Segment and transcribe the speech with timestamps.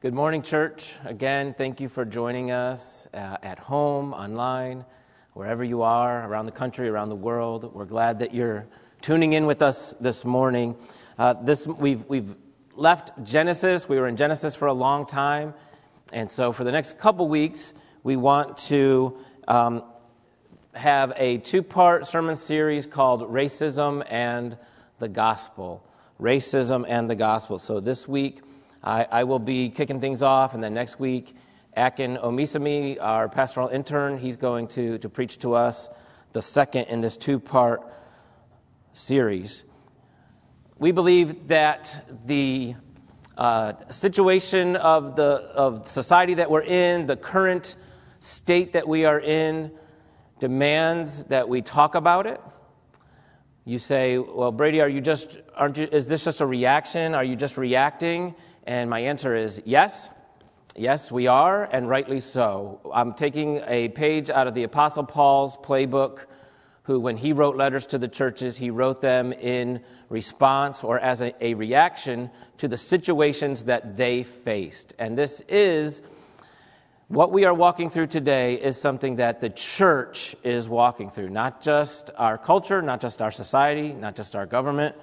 [0.00, 0.94] Good morning, church.
[1.04, 4.84] Again, thank you for joining us uh, at home, online,
[5.32, 7.74] wherever you are, around the country, around the world.
[7.74, 8.68] We're glad that you're
[9.00, 10.76] tuning in with us this morning.
[11.18, 12.36] Uh, this, we've, we've
[12.76, 13.88] left Genesis.
[13.88, 15.52] We were in Genesis for a long time.
[16.12, 17.74] And so, for the next couple weeks,
[18.04, 19.18] we want to
[19.48, 19.82] um,
[20.74, 24.56] have a two part sermon series called Racism and
[25.00, 25.84] the Gospel.
[26.20, 27.58] Racism and the Gospel.
[27.58, 28.42] So, this week,
[28.82, 31.34] I, I will be kicking things off, and then next week,
[31.76, 35.88] Akin Omisami, our pastoral intern, he's going to, to preach to us
[36.32, 37.82] the second in this two part
[38.92, 39.64] series.
[40.78, 42.74] We believe that the
[43.36, 45.24] uh, situation of the
[45.54, 47.76] of society that we're in, the current
[48.20, 49.70] state that we are in,
[50.40, 52.40] demands that we talk about it.
[53.64, 55.88] You say, "Well, Brady, are you just aren't you?
[55.90, 57.14] Is this just a reaction?
[57.14, 58.34] Are you just reacting?"
[58.68, 60.10] And my answer is yes.
[60.76, 62.82] Yes, we are, and rightly so.
[62.92, 66.26] I'm taking a page out of the Apostle Paul's playbook,
[66.82, 69.80] who, when he wrote letters to the churches, he wrote them in
[70.10, 74.92] response or as a, a reaction to the situations that they faced.
[74.98, 76.02] And this is
[77.08, 81.30] what we are walking through today is something that the church is walking through.
[81.30, 84.94] Not just our culture, not just our society, not just our government,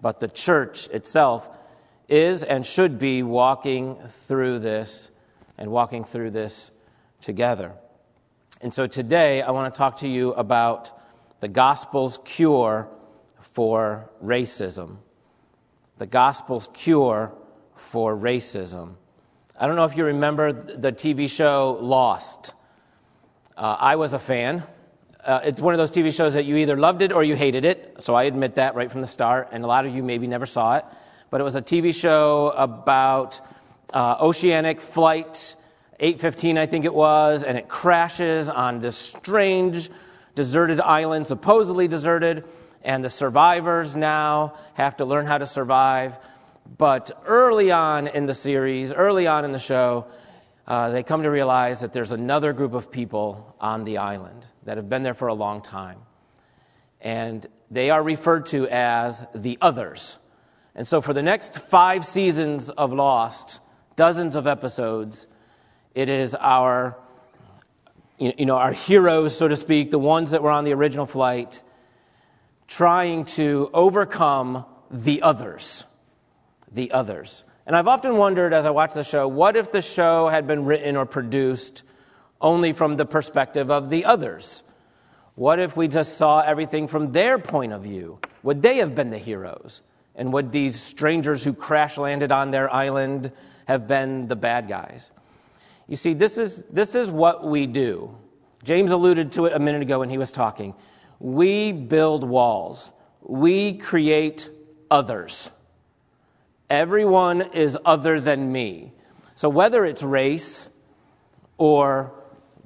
[0.00, 1.57] but the church itself
[2.08, 5.10] is and should be walking through this
[5.58, 6.70] and walking through this
[7.20, 7.74] together.
[8.62, 10.90] And so today I want to talk to you about
[11.40, 12.88] the gospel's cure
[13.40, 14.96] for racism.
[15.98, 17.32] The gospel's cure
[17.76, 18.94] for racism.
[19.58, 22.54] I don't know if you remember the TV show Lost.
[23.56, 24.62] Uh, I was a fan.
[25.24, 27.64] Uh, it's one of those TV shows that you either loved it or you hated
[27.64, 30.28] it, so I admit that right from the start, and a lot of you maybe
[30.28, 30.84] never saw it
[31.30, 33.40] but it was a TV show about
[33.92, 35.56] uh, oceanic flight
[36.00, 39.90] 815, I think it was, and it crashes on this strange
[40.36, 42.44] deserted island, supposedly deserted,
[42.84, 46.16] and the survivors now have to learn how to survive.
[46.76, 50.06] But early on in the series, early on in the show,
[50.68, 54.76] uh, they come to realize that there's another group of people on the island that
[54.76, 55.98] have been there for a long time.
[57.00, 60.18] And they are referred to as the others.
[60.78, 63.58] And so, for the next five seasons of Lost,
[63.96, 65.26] dozens of episodes,
[65.92, 66.96] it is our,
[68.16, 71.64] you know, our heroes, so to speak, the ones that were on the original flight,
[72.68, 75.84] trying to overcome the others.
[76.70, 77.42] The others.
[77.66, 80.64] And I've often wondered as I watch the show what if the show had been
[80.64, 81.82] written or produced
[82.40, 84.62] only from the perspective of the others?
[85.34, 88.20] What if we just saw everything from their point of view?
[88.44, 89.82] Would they have been the heroes?
[90.18, 93.32] And would these strangers who crash landed on their island
[93.66, 95.12] have been the bad guys?
[95.86, 98.14] You see, this is, this is what we do.
[98.64, 100.74] James alluded to it a minute ago when he was talking.
[101.20, 102.92] We build walls,
[103.22, 104.50] we create
[104.90, 105.50] others.
[106.68, 108.92] Everyone is other than me.
[109.36, 110.68] So whether it's race
[111.56, 112.12] or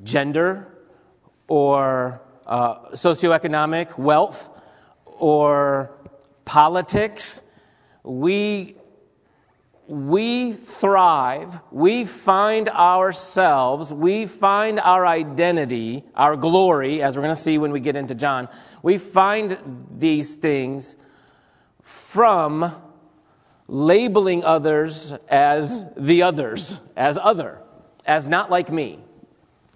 [0.03, 0.67] gender
[1.49, 4.49] or uh, socioeconomic wealth
[5.05, 5.93] or
[6.45, 7.42] politics.
[8.05, 8.77] We,
[9.87, 17.41] we thrive, we find ourselves, we find our identity, our glory, as we're going to
[17.41, 18.49] see when we get into John.
[18.83, 20.97] We find these things
[21.83, 22.75] from
[23.69, 27.61] labeling others as the others, as other,
[28.05, 28.99] as not like me,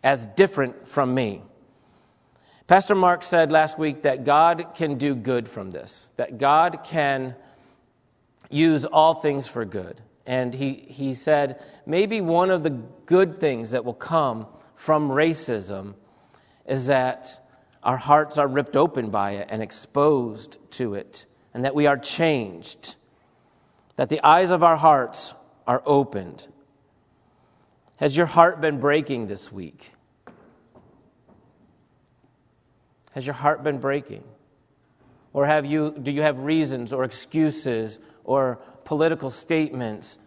[0.03, 1.43] as different from me.
[2.67, 7.37] Pastor Mark said last week that God can do good from this, that God can
[8.51, 10.01] use all things for good.
[10.27, 15.95] And he, he said maybe one of the good things that will come from racism
[16.67, 17.41] is that
[17.83, 21.97] our hearts are ripped open by it and exposed to it, and that we are
[21.97, 22.97] changed,
[23.95, 25.35] that the eyes of our hearts
[25.67, 26.49] are opened.
[27.97, 29.93] Has your heart been breaking this week?
[33.15, 34.25] Has your heart been breaking?
[35.33, 40.19] Or have you, do you have reasons or excuses or political statements?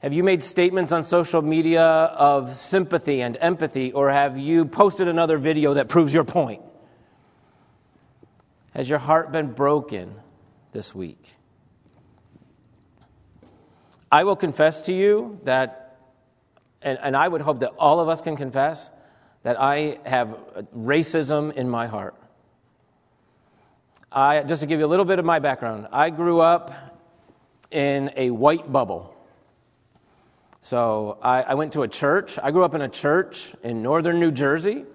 [0.00, 5.08] Have you made statements on social media of sympathy and empathy, or have you posted
[5.08, 6.62] another video that proves your point?
[8.72, 10.14] Has your heart been broken
[10.72, 11.34] this week?
[14.12, 15.98] I will confess to you that,
[16.82, 18.90] and, and I would hope that all of us can confess,
[19.42, 20.36] that I have
[20.76, 22.14] racism in my heart.
[24.16, 26.72] I, just to give you a little bit of my background, I grew up
[27.70, 29.14] in a white bubble.
[30.62, 32.38] So I, I went to a church.
[32.42, 34.86] I grew up in a church in northern New Jersey,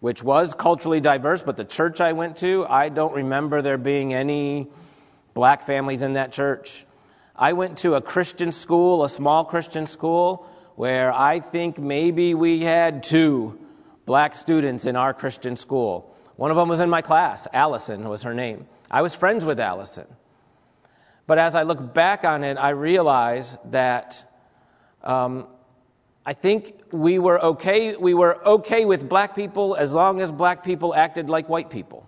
[0.00, 4.12] which was culturally diverse, but the church I went to, I don't remember there being
[4.12, 4.68] any
[5.32, 6.84] black families in that church.
[7.34, 12.60] I went to a Christian school, a small Christian school, where I think maybe we
[12.60, 13.58] had two
[14.04, 16.14] black students in our Christian school.
[16.36, 17.48] One of them was in my class.
[17.52, 18.66] Allison was her name.
[18.90, 20.06] I was friends with Allison.
[21.26, 24.24] But as I look back on it, I realize that
[25.02, 25.48] um,
[26.24, 27.96] I think we were okay.
[27.96, 32.06] We were okay with black people as long as black people acted like white people,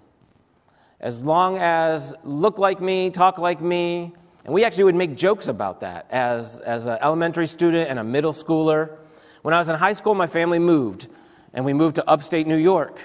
[1.01, 4.13] as long as look like me, talk like me,
[4.45, 8.05] and we actually would make jokes about that as as an elementary student and a
[8.05, 8.99] middle schooler.
[9.43, 11.09] When I was in high school, my family moved,
[11.55, 13.01] and we moved to upstate New York.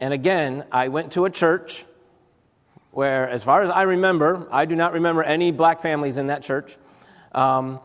[0.00, 1.84] And again, I went to a church
[2.90, 6.42] where, as far as I remember, I do not remember any black families in that
[6.42, 6.76] church.
[7.32, 7.80] Um,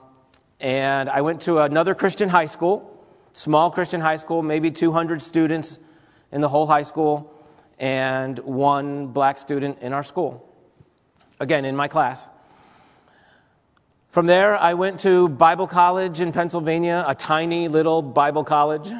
[0.59, 3.03] and I went to another Christian high school,
[3.33, 5.79] small Christian high school, maybe 200 students
[6.31, 7.33] in the whole high school,
[7.79, 10.45] and one black student in our school.
[11.39, 12.27] Again, in my class.
[14.11, 18.91] From there, I went to Bible college in Pennsylvania, a tiny little Bible college,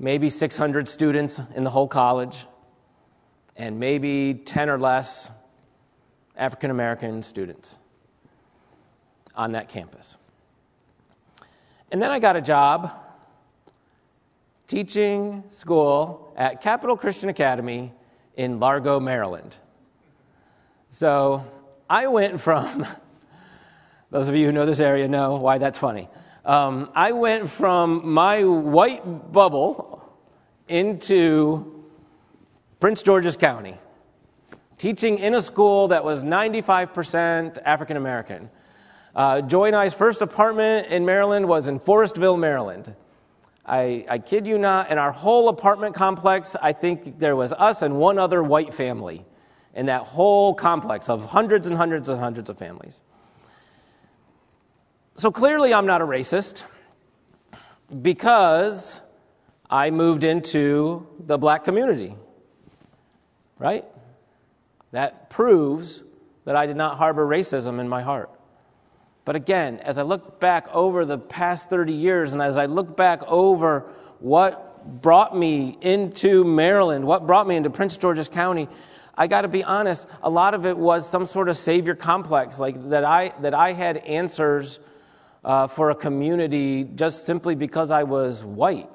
[0.00, 2.46] maybe 600 students in the whole college
[3.54, 5.30] and maybe 10 or less
[6.36, 7.78] African American students
[9.36, 10.16] on that campus.
[11.92, 12.90] And then I got a job
[14.66, 17.92] teaching school at Capital Christian Academy
[18.36, 19.56] in Largo, Maryland.
[20.88, 21.44] So
[21.90, 22.86] I went from,
[24.10, 26.08] those of you who know this area know why that's funny.
[26.50, 30.02] Um, I went from my white bubble
[30.66, 31.86] into
[32.80, 33.78] Prince George's County,
[34.76, 38.50] teaching in a school that was 95% African American.
[39.14, 42.96] Uh, Joy and I's first apartment in Maryland was in Forestville, Maryland.
[43.64, 47.82] I, I kid you not, in our whole apartment complex, I think there was us
[47.82, 49.24] and one other white family
[49.76, 53.02] in that whole complex of hundreds and hundreds and hundreds of families.
[55.20, 56.64] So clearly, I'm not a racist
[58.02, 59.02] because
[59.68, 62.16] I moved into the black community
[63.60, 63.84] right?
[64.90, 66.02] That proves
[66.46, 68.30] that I did not harbor racism in my heart.
[69.24, 72.96] But again, as I look back over the past 30 years and as I look
[72.96, 78.66] back over what brought me into Maryland, what brought me into Prince George's County,
[79.14, 82.58] I got to be honest, a lot of it was some sort of savior complex,
[82.58, 84.80] like that I, that I had answers
[85.44, 88.90] uh, for a community just simply because I was white.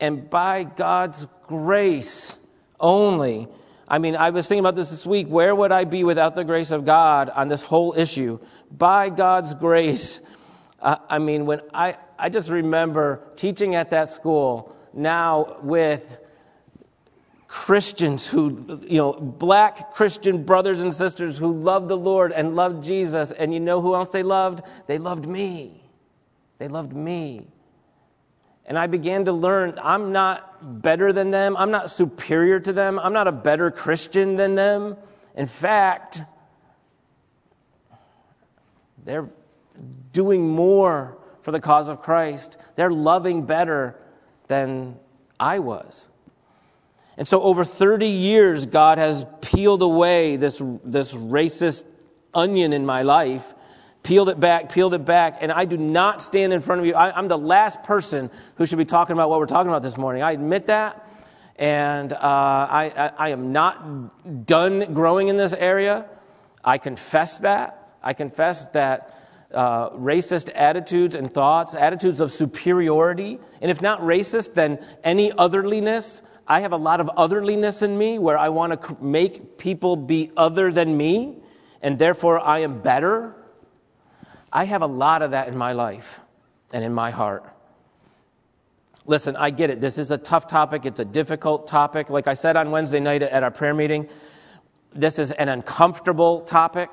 [0.00, 2.38] And by God's grace,
[2.80, 3.48] only.
[3.88, 5.26] I mean, I was thinking about this this week.
[5.28, 8.38] Where would I be without the grace of God on this whole issue?
[8.70, 10.20] By God's grace.
[10.80, 16.18] Uh, I mean, when I, I just remember teaching at that school now with
[17.54, 22.82] Christians who, you know, black Christian brothers and sisters who loved the Lord and loved
[22.82, 23.30] Jesus.
[23.30, 24.62] And you know who else they loved?
[24.88, 25.80] They loved me.
[26.58, 27.46] They loved me.
[28.66, 31.56] And I began to learn I'm not better than them.
[31.56, 32.98] I'm not superior to them.
[32.98, 34.96] I'm not a better Christian than them.
[35.36, 36.22] In fact,
[39.04, 39.28] they're
[40.12, 42.56] doing more for the cause of Christ.
[42.74, 43.96] They're loving better
[44.48, 44.98] than
[45.38, 46.08] I was.
[47.16, 51.84] And so, over 30 years, God has peeled away this, this racist
[52.34, 53.54] onion in my life
[54.04, 56.94] peeled it back, peeled it back, and I do not stand in front of you.
[56.94, 59.96] I, am the last person who should be talking about what we're talking about this
[59.96, 60.22] morning.
[60.22, 61.08] I admit that,
[61.56, 66.06] and uh, I, I, I am not done growing in this area.
[66.62, 67.96] I confess that.
[68.02, 69.18] I confess that
[69.54, 76.20] uh, racist attitudes and thoughts, attitudes of superiority, and if not racist, then any otherliness.
[76.46, 80.30] I have a lot of otherliness in me where I want to make people be
[80.36, 81.38] other than me,
[81.82, 83.34] and therefore I am better
[84.54, 86.20] I have a lot of that in my life
[86.72, 87.44] and in my heart.
[89.04, 89.80] Listen, I get it.
[89.80, 90.86] This is a tough topic.
[90.86, 92.08] It's a difficult topic.
[92.08, 94.08] Like I said on Wednesday night at our prayer meeting,
[94.92, 96.88] this is an uncomfortable topic.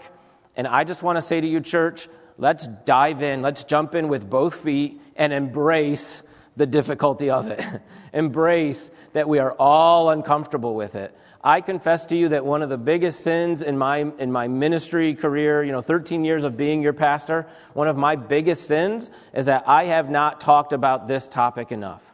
[0.56, 3.44] And I just want to say to you, church, let's dive in.
[3.44, 6.24] Let's jump in with both feet and embrace
[6.56, 7.64] the difficulty of it.
[8.14, 11.16] embrace that we are all uncomfortable with it.
[11.44, 15.16] I confess to you that one of the biggest sins in my, in my ministry
[15.16, 19.46] career, you know, 13 years of being your pastor, one of my biggest sins is
[19.46, 22.12] that I have not talked about this topic enough.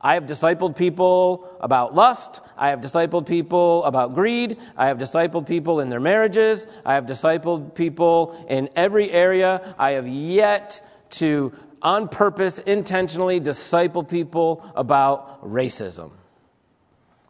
[0.00, 2.40] I have discipled people about lust.
[2.56, 4.58] I have discipled people about greed.
[4.76, 6.68] I have discipled people in their marriages.
[6.86, 9.74] I have discipled people in every area.
[9.76, 16.12] I have yet to, on purpose, intentionally disciple people about racism.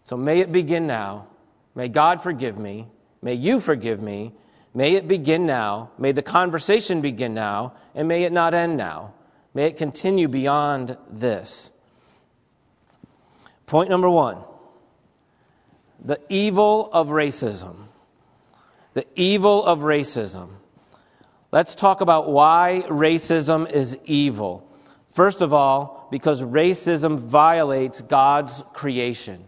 [0.04, 1.26] So may it begin now.
[1.74, 2.88] May God forgive me.
[3.22, 4.32] May you forgive me.
[4.74, 5.90] May it begin now.
[5.98, 7.74] May the conversation begin now.
[7.94, 9.14] And may it not end now.
[9.54, 11.72] May it continue beyond this.
[13.66, 14.38] Point number one
[16.02, 17.76] the evil of racism.
[18.94, 20.48] The evil of racism.
[21.50, 24.70] Let's talk about why racism is evil.
[25.12, 29.44] First of all, because racism violates God's creation.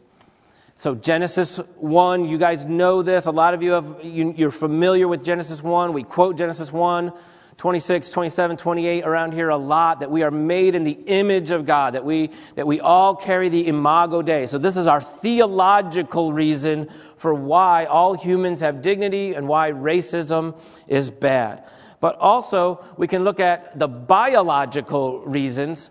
[0.76, 3.26] So, Genesis 1, you guys know this.
[3.26, 5.92] A lot of you, have, you, are familiar with Genesis 1.
[5.92, 7.12] We quote Genesis 1.
[7.59, 11.66] 26, 27, 28 around here a lot that we are made in the image of
[11.66, 14.47] God, that we, that we all carry the imago Dei.
[14.47, 16.88] So this is our theological reason
[17.19, 21.64] for why all humans have dignity and why racism is bad.
[22.00, 25.90] But also, we can look at the biological reasons.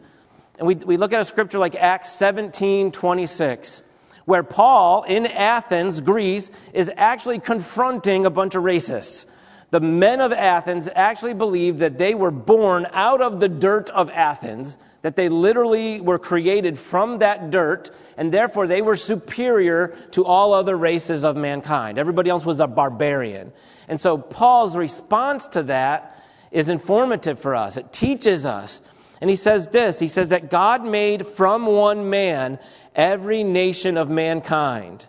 [0.58, 3.84] And we, we look at a scripture like Acts 17, 26
[4.26, 9.26] where Paul in Athens, Greece, is actually confronting a bunch of racists
[9.72, 14.10] the men of Athens actually believed that they were born out of the dirt of
[14.10, 20.26] Athens, that they literally were created from that dirt, and therefore they were superior to
[20.26, 22.00] all other races of mankind.
[22.00, 23.54] Everybody else was a barbarian.
[23.90, 26.16] And so Paul's response to that
[26.52, 27.76] is informative for us.
[27.76, 28.82] It teaches us.
[29.20, 32.60] And he says this He says that God made from one man
[32.96, 35.08] every nation of mankind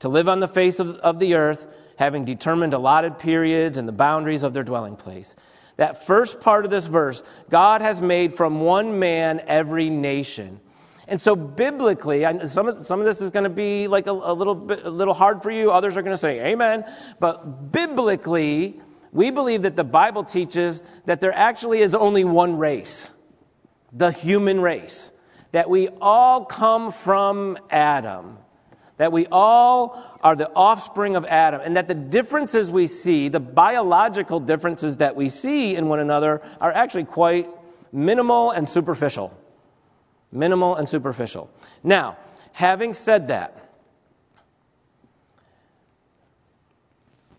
[0.00, 1.66] to live on the face of, of the earth
[1.98, 5.34] having determined allotted periods and the boundaries of their dwelling place.
[5.76, 10.60] That first part of this verse, God has made from one man every nation.
[11.08, 14.34] And so, biblically, some of, some of this is going to be like a, a,
[14.34, 15.70] little bit, a little hard for you.
[15.70, 16.84] Others are going to say, Amen.
[17.20, 18.80] But biblically,
[19.12, 23.10] we believe that the Bible teaches that there actually is only one race
[23.92, 25.12] the human race.
[25.52, 28.38] That we all come from Adam
[28.96, 33.40] that we all are the offspring of Adam, and that the differences we see, the
[33.40, 37.48] biological differences that we see in one another, are actually quite
[37.92, 39.36] minimal and superficial.
[40.36, 41.50] Minimal and superficial.
[41.82, 42.18] Now,
[42.52, 43.70] having said that,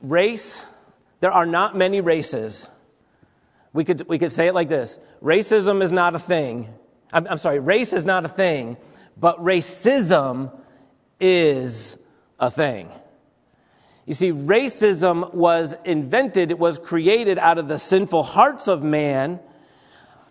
[0.01, 0.65] race,
[1.19, 2.69] there are not many races.
[3.73, 6.67] We could, we could say it like this racism is not a thing.
[7.13, 8.77] I'm, I'm sorry, race is not a thing,
[9.15, 10.51] but racism
[11.19, 11.97] is
[12.39, 12.89] a thing.
[14.05, 19.39] You see, racism was invented, it was created out of the sinful hearts of man,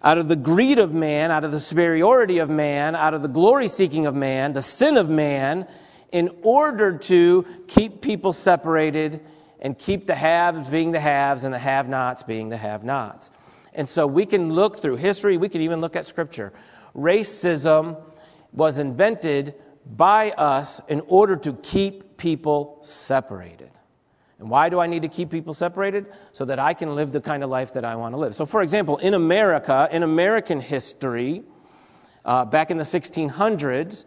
[0.02, 3.28] out of the greed of man, out of the superiority of man, out of the
[3.28, 5.66] glory seeking of man, the sin of man,
[6.12, 9.20] in order to keep people separated
[9.60, 13.30] and keep the haves being the haves and the have nots being the have nots.
[13.72, 16.52] And so we can look through history, we can even look at scripture.
[16.94, 18.00] Racism
[18.52, 19.54] was invented
[19.94, 23.70] by us in order to keep people separated.
[24.38, 26.12] And why do I need to keep people separated?
[26.32, 28.34] So that I can live the kind of life that I want to live.
[28.34, 31.42] So, for example, in America, in American history,
[32.24, 34.04] uh, back in the 1600s,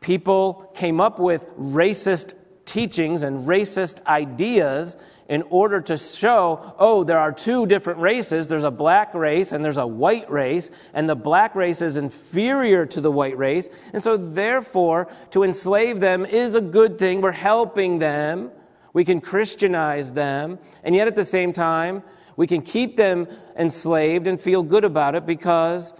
[0.00, 2.34] people came up with racist
[2.64, 4.96] teachings and racist ideas
[5.28, 8.48] in order to show, oh, there are two different races.
[8.48, 12.84] There's a black race and there's a white race, and the black race is inferior
[12.86, 13.70] to the white race.
[13.92, 17.20] And so, therefore, to enslave them is a good thing.
[17.20, 18.50] We're helping them.
[18.94, 20.58] We can Christianize them.
[20.82, 22.02] And yet, at the same time,
[22.36, 25.92] we can keep them enslaved and feel good about it because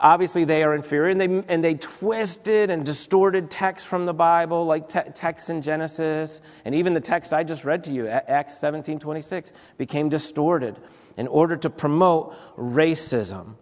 [0.00, 4.64] obviously they are inferior and they, and they twisted and distorted texts from the bible
[4.64, 8.58] like te- texts in genesis and even the text i just read to you acts
[8.58, 10.78] 17 26 became distorted
[11.18, 13.54] in order to promote racism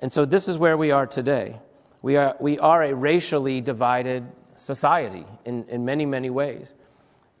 [0.00, 1.58] and so this is where we are today
[2.02, 6.72] we are, we are a racially divided society in, in many many ways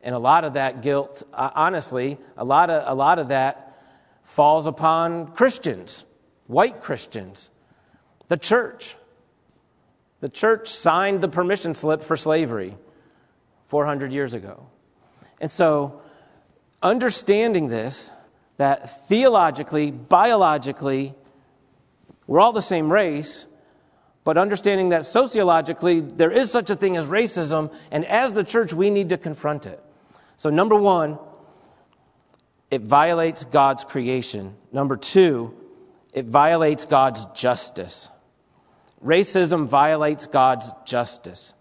[0.02, 3.78] and a lot of that guilt uh, honestly a lot of, a lot of that
[4.24, 6.04] falls upon christians
[6.50, 7.48] white Christians,
[8.26, 8.96] the church.
[10.18, 12.76] The church signed the permission slip for slavery
[13.66, 14.66] 400 years ago.
[15.40, 16.02] And so,
[16.82, 18.10] understanding this,
[18.56, 21.14] that theologically, biologically,
[22.26, 23.46] we're all the same race,
[24.24, 28.74] but understanding that sociologically, there is such a thing as racism, and as the church,
[28.74, 29.82] we need to confront it.
[30.40, 31.18] So, number one,
[32.70, 34.56] it violates God's creation.
[34.72, 35.54] Number two,
[36.14, 38.08] it violates God's justice.
[39.04, 41.52] Racism violates God's justice.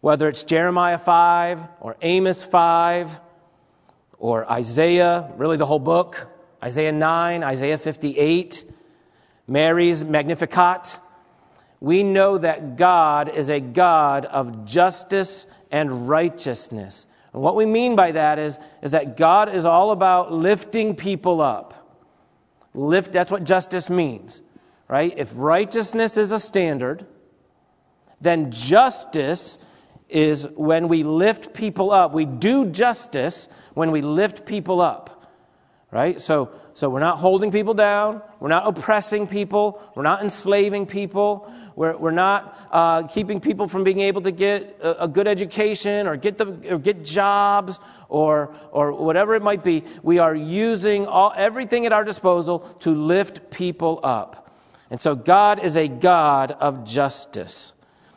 [0.00, 3.20] Whether it's Jeremiah 5 or Amos 5
[4.18, 6.26] or Isaiah, really the whole book,
[6.64, 8.64] Isaiah 9, Isaiah 58,
[9.46, 11.00] Mary's Magnificat,
[11.80, 17.04] we know that God is a God of justice and righteousness.
[17.36, 21.42] And what we mean by that is, is that God is all about lifting people
[21.42, 22.00] up.
[22.72, 24.40] Lift, that's what justice means,
[24.88, 25.12] right?
[25.18, 27.04] If righteousness is a standard,
[28.22, 29.58] then justice
[30.08, 32.14] is when we lift people up.
[32.14, 35.30] We do justice when we lift people up,
[35.90, 36.18] right?
[36.18, 38.20] So, so we're not holding people down.
[38.38, 39.80] We're not oppressing people.
[39.94, 41.50] We're not enslaving people.
[41.74, 46.06] We're, we're not uh, keeping people from being able to get a, a, good education
[46.06, 47.80] or get, the, or get jobs
[48.10, 49.84] or, or whatever it might be.
[50.02, 54.54] We are using all, everything at our disposal to lift people up.
[54.90, 57.72] And so God is a God of justice.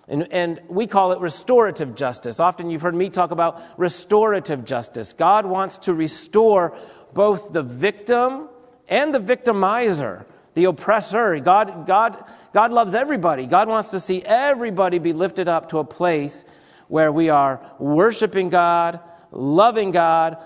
[0.09, 2.39] And, and we call it restorative justice.
[2.39, 5.13] Often you've heard me talk about restorative justice.
[5.13, 6.75] God wants to restore
[7.13, 8.49] both the victim
[8.87, 11.39] and the victimizer, the oppressor.
[11.39, 12.23] God, God,
[12.53, 13.45] God loves everybody.
[13.45, 16.45] God wants to see everybody be lifted up to a place
[16.87, 18.99] where we are worshiping God,
[19.31, 20.37] loving God,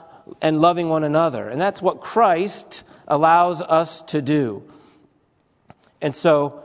[0.41, 1.49] and loving one another.
[1.49, 4.63] And that's what Christ allows us to do.
[6.01, 6.63] And so,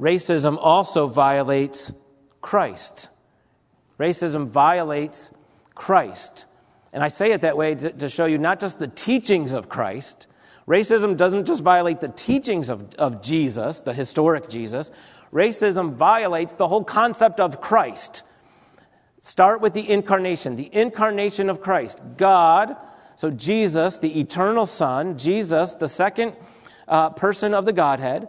[0.00, 1.92] racism also violates
[2.40, 3.08] Christ.
[3.98, 5.32] Racism violates
[5.74, 6.46] Christ.
[6.92, 9.68] And I say it that way to, to, show you not just the teachings of
[9.68, 10.26] Christ.
[10.66, 14.90] Racism doesn't just violate the teachings of, of Jesus, the historic Jesus.
[15.32, 18.24] Racism violates the whole concept of Christ.
[19.20, 22.02] Start with the incarnation, the incarnation of Christ.
[22.16, 22.76] God,
[23.16, 26.34] so Jesus, the eternal Son, Jesus, the second
[26.88, 28.28] uh, person of the Godhead,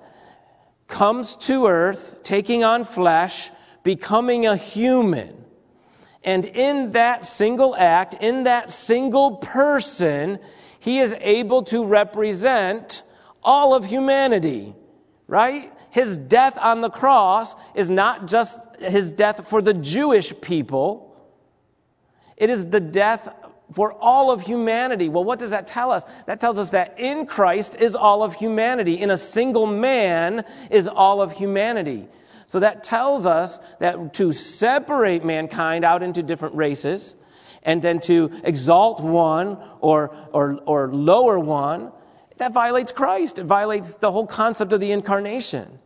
[0.88, 3.50] comes to earth, taking on flesh,
[3.84, 5.40] becoming a human.
[6.24, 10.40] And in that single act, in that single person,
[10.80, 13.04] he is able to represent
[13.44, 14.75] all of humanity,
[15.28, 15.72] right?
[15.89, 21.08] His death on the cross is not just his death for the Jewish people,
[22.38, 23.34] it is the death
[23.74, 25.10] for all of humanity.
[25.10, 26.04] Well, what does that tell us?
[26.26, 29.00] That tells us that in Christ is all of humanity.
[29.00, 32.08] In a single man is all of humanity.
[32.52, 37.16] So that tells us that to separate mankind out into different races
[37.64, 41.94] and then to exalt one or, or, or lower one,
[42.40, 43.40] that violates Christ.
[43.40, 45.80] It violates the whole concept of the incarnation.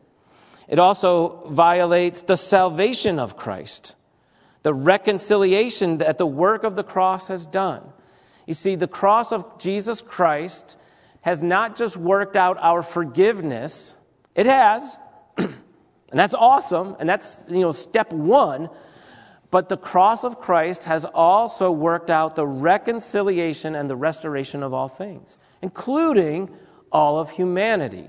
[0.67, 3.93] It also violates the salvation of Christ
[4.63, 7.83] the reconciliation that the work of the cross has done.
[8.47, 10.79] You see, the cross of Jesus Christ
[11.21, 13.93] has not just worked out our forgiveness,
[14.33, 14.97] it has,
[16.11, 18.69] and that's awesome, and that's, you know, step one.
[19.51, 24.73] But the cross of Christ has also worked out the reconciliation and the restoration of
[24.73, 26.49] all things, including
[26.91, 28.07] all of humanity.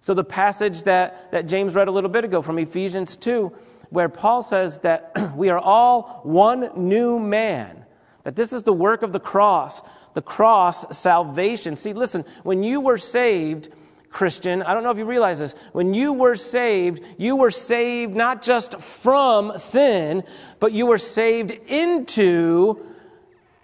[0.00, 3.52] So, the passage that, that James read a little bit ago from Ephesians 2
[3.92, 7.84] where Paul says that we are all one new man,
[8.24, 9.82] that this is the work of the cross,
[10.14, 11.76] the cross, salvation.
[11.76, 13.68] See, listen, when you were saved,
[14.12, 18.14] Christian, I don't know if you realize this, when you were saved, you were saved
[18.14, 20.22] not just from sin,
[20.60, 22.78] but you were saved into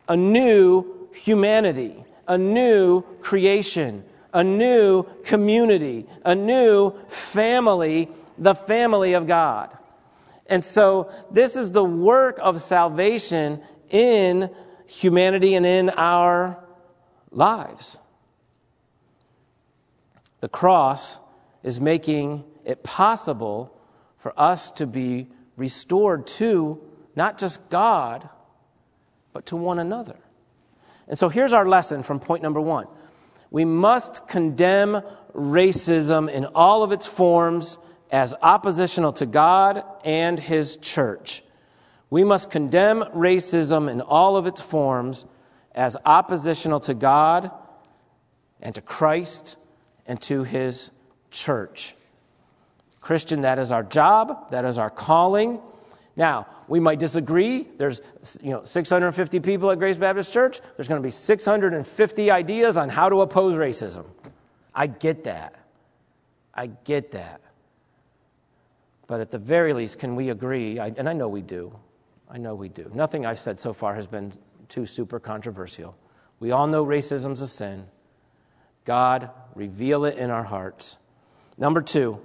[0.08, 8.08] a new humanity, a new creation, a new community, a new family,
[8.38, 9.76] the family of God.
[10.46, 14.48] And so, this is the work of salvation in
[14.86, 16.58] humanity and in our
[17.30, 17.98] lives.
[20.40, 21.20] The cross
[21.62, 23.74] is making it possible
[24.18, 26.80] for us to be restored to
[27.16, 28.28] not just God,
[29.32, 30.18] but to one another.
[31.08, 32.86] And so here's our lesson from point number one
[33.50, 35.02] we must condemn
[35.34, 37.78] racism in all of its forms
[38.10, 41.42] as oppositional to God and His church.
[42.10, 45.26] We must condemn racism in all of its forms
[45.74, 47.50] as oppositional to God
[48.60, 49.56] and to Christ
[50.08, 50.90] and to His
[51.30, 51.94] church.
[53.00, 55.60] Christian, that is our job, that is our calling.
[56.16, 57.62] Now, we might disagree.
[57.62, 58.00] There's
[58.42, 60.60] you know 650 people at Grace Baptist Church.
[60.76, 64.04] There's going to be 650 ideas on how to oppose racism.
[64.74, 65.54] I get that.
[66.52, 67.40] I get that.
[69.06, 70.80] But at the very least, can we agree?
[70.80, 71.72] I, and I know we do.
[72.28, 72.90] I know we do.
[72.92, 74.32] Nothing I've said so far has been
[74.68, 75.96] too super controversial.
[76.40, 77.86] We all know racism's a sin.
[78.84, 80.96] God, reveal it in our hearts.
[81.56, 82.20] Number two,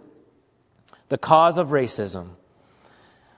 [1.09, 2.29] the cause of racism.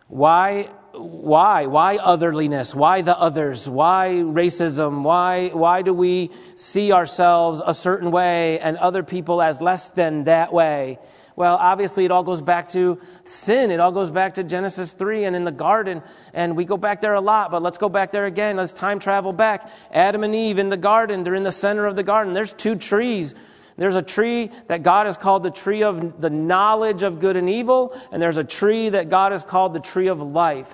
[0.07, 1.65] Why, why?
[1.65, 2.75] Why otherliness?
[2.75, 3.69] Why the others?
[3.69, 5.01] Why racism?
[5.01, 10.25] Why, why do we see ourselves a certain way and other people as less than
[10.25, 10.99] that way?
[11.35, 13.69] Well, obviously, it all goes back to sin.
[13.69, 16.01] It all goes back to Genesis 3 and in the garden.
[16.33, 18.55] And we go back there a lot, but let's go back there again.
[18.55, 19.69] Let's time travel back.
[19.91, 22.33] Adam and Eve in the garden, they're in the center of the garden.
[22.33, 23.35] There's two trees.
[23.77, 27.49] There's a tree that God has called the tree of the knowledge of good and
[27.49, 30.73] evil, and there's a tree that God has called the tree of life.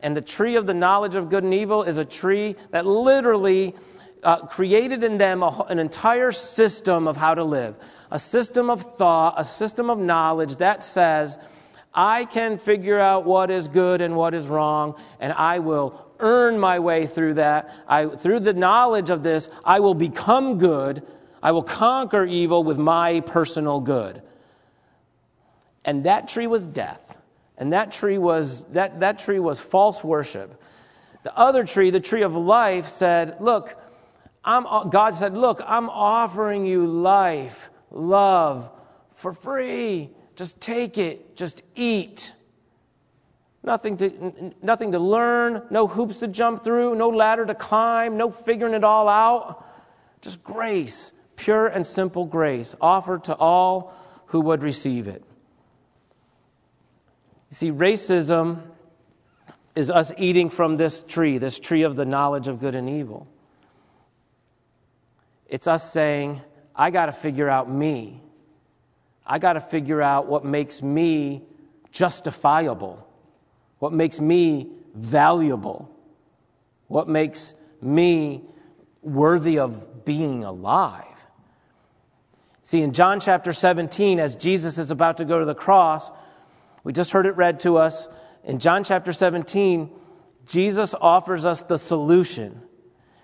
[0.00, 3.74] And the tree of the knowledge of good and evil is a tree that literally
[4.22, 7.76] uh, created in them a, an entire system of how to live
[8.12, 11.38] a system of thought, a system of knowledge that says,
[11.94, 16.58] I can figure out what is good and what is wrong, and I will earn
[16.58, 17.74] my way through that.
[17.88, 21.02] I, through the knowledge of this, I will become good.
[21.42, 24.22] I will conquer evil with my personal good.
[25.84, 27.16] And that tree was death.
[27.56, 30.62] And that tree was, that, that tree was false worship.
[31.22, 33.76] The other tree, the tree of life, said, Look,
[34.44, 38.70] I'm, God said, Look, I'm offering you life love
[39.12, 40.10] for free.
[40.34, 42.34] Just take it, just eat.
[43.62, 48.30] Nothing to, nothing to learn, no hoops to jump through, no ladder to climb, no
[48.30, 49.64] figuring it all out.
[50.20, 53.94] Just grace, pure and simple grace, offered to all
[54.26, 55.22] who would receive it.
[57.50, 58.62] You see, racism
[59.76, 63.28] is us eating from this tree, this tree of the knowledge of good and evil.
[65.52, 66.40] It's us saying,
[66.74, 68.22] I got to figure out me.
[69.26, 71.42] I got to figure out what makes me
[71.90, 73.06] justifiable,
[73.78, 75.94] what makes me valuable,
[76.86, 78.40] what makes me
[79.02, 81.26] worthy of being alive.
[82.62, 86.10] See, in John chapter 17, as Jesus is about to go to the cross,
[86.82, 88.08] we just heard it read to us.
[88.42, 89.90] In John chapter 17,
[90.46, 92.62] Jesus offers us the solution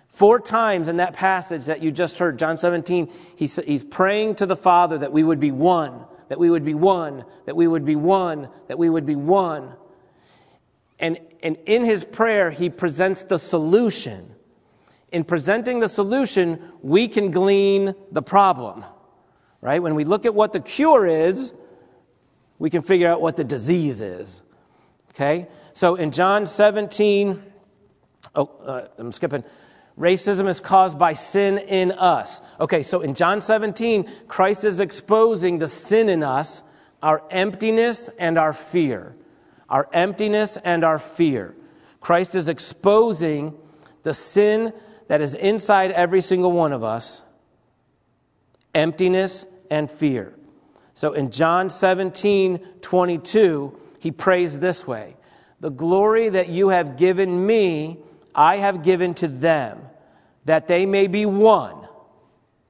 [0.09, 4.47] Four times in that passage that you just heard, John 17, he's, he's praying to
[4.47, 7.85] the Father that we would be one, that we would be one, that we would
[7.85, 9.75] be one, that we would be one.
[10.99, 14.35] And, and in his prayer, he presents the solution.
[15.13, 18.85] In presenting the solution, we can glean the problem.
[19.61, 19.83] Right?
[19.83, 21.53] When we look at what the cure is,
[22.59, 24.43] we can figure out what the disease is.
[25.11, 25.49] Okay?
[25.75, 27.43] So in John 17,
[28.35, 29.45] oh, uh, I'm skipping.
[29.99, 32.41] Racism is caused by sin in us.
[32.61, 36.63] Okay, so in John 17, Christ is exposing the sin in us,
[37.03, 39.17] our emptiness and our fear.
[39.69, 41.57] Our emptiness and our fear.
[42.01, 43.59] Christ is exposing
[44.05, 44.73] the sin
[45.09, 47.23] that is inside every single one of us
[48.75, 50.35] emptiness and fear.
[50.95, 55.17] So in John 17, 22, he prays this way
[55.61, 57.99] The glory that you have given me,
[58.39, 59.81] I have given to them
[60.45, 61.89] that they may be one,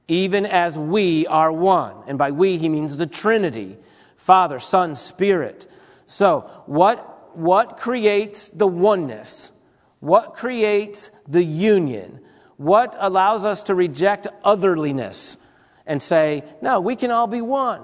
[0.07, 1.95] even as we are one.
[2.07, 3.77] And by we, he means the Trinity
[4.17, 5.67] Father, Son, Spirit.
[6.07, 9.51] So, what, what creates the oneness?
[9.99, 12.19] What creates the union?
[12.57, 15.37] What allows us to reject otherliness
[15.85, 17.81] and say, no, we can all be one?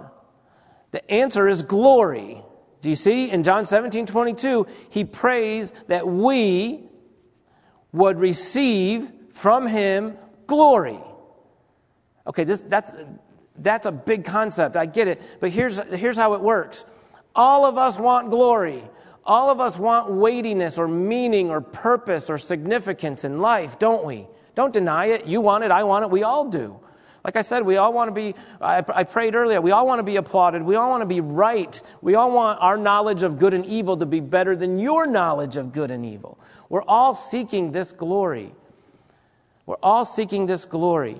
[0.89, 2.41] The answer is glory.
[2.81, 3.29] Do you see?
[3.29, 6.89] In John 17, 22, he prays that we
[7.95, 10.99] would receive from him glory.
[12.27, 12.93] Okay, this, that's,
[13.57, 14.75] that's a big concept.
[14.75, 15.21] I get it.
[15.39, 16.85] But here's, here's how it works
[17.35, 18.83] all of us want glory.
[19.25, 24.27] All of us want weightiness or meaning or purpose or significance in life, don't we?
[24.53, 25.25] Don't deny it.
[25.25, 25.71] You want it.
[25.71, 26.11] I want it.
[26.11, 26.79] We all do.
[27.25, 29.97] Like I said, we all want to be, I, I prayed earlier, we all want
[29.97, 30.61] to be applauded.
[30.61, 31.81] We all want to be right.
[32.03, 35.57] We all want our knowledge of good and evil to be better than your knowledge
[35.57, 36.37] of good and evil.
[36.69, 38.53] We're all seeking this glory.
[39.65, 41.17] We're all seeking this glory.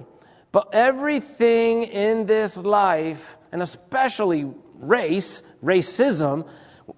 [0.52, 6.48] But everything in this life, and especially race, racism,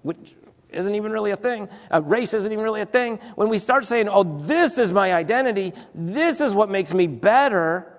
[0.02, 0.34] which
[0.68, 3.86] isn't even really a thing, uh, race isn't even really a thing, when we start
[3.86, 7.94] saying, oh, this is my identity, this is what makes me better,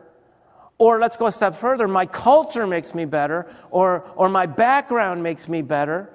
[0.79, 5.21] or let's go a step further, my culture makes me better, or, or my background
[5.21, 6.09] makes me better,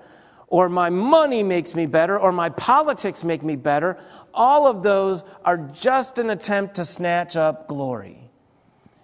[0.48, 3.98] or my money makes me better, or my politics make me better,
[4.32, 8.18] all of those are just an attempt to snatch up glory.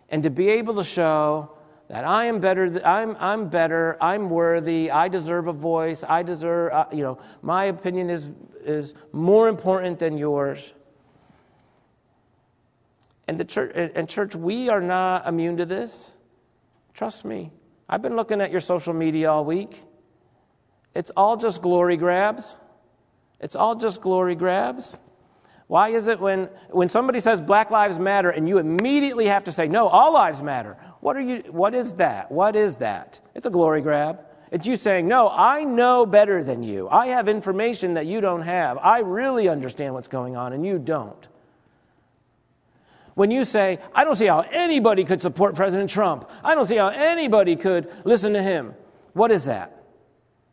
[0.09, 1.51] And to be able to show
[1.89, 6.73] that I am better, I'm, I'm better, I'm worthy, I deserve a voice, I deserve,
[6.73, 8.29] uh, you know, my opinion is,
[8.65, 10.73] is more important than yours.
[13.31, 16.17] And the church, and church, we are not immune to this.
[16.95, 17.53] Trust me.
[17.89, 19.85] I've been looking at your social media all week.
[20.97, 22.57] It's all just glory grabs.
[23.39, 24.97] It's all just glory grabs.
[25.69, 29.53] Why is it when, when somebody says Black Lives Matter and you immediately have to
[29.53, 30.77] say, no, all lives matter?
[30.99, 32.33] What, are you, what is that?
[32.33, 33.21] What is that?
[33.37, 34.23] It's a glory grab.
[34.51, 36.89] It's you saying, no, I know better than you.
[36.89, 38.77] I have information that you don't have.
[38.79, 41.29] I really understand what's going on and you don't.
[43.21, 46.79] When you say, I don't see how anybody could support President Trump, I don't see
[46.79, 48.73] how anybody could listen to him,
[49.13, 49.85] what is that?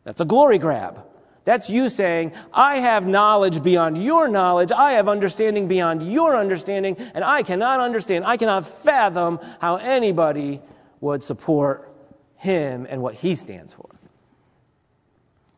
[0.04, 1.02] That's a glory grab.
[1.44, 6.98] That's you saying, I have knowledge beyond your knowledge, I have understanding beyond your understanding,
[7.14, 10.60] and I cannot understand, I cannot fathom how anybody
[11.00, 11.90] would support
[12.36, 13.88] him and what he stands for.